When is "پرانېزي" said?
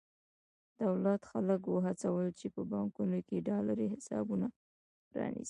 5.09-5.39